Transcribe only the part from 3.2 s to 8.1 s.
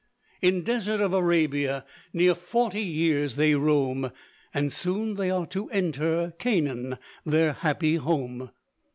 they roam; And soon they are to enter "Canaan their happy